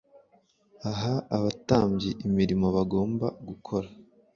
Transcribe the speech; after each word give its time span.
Aha 0.91 1.13
abatambyi 1.35 2.09
imirimo 2.27 2.67
bagomba 2.75 3.27
gukora 3.47 3.87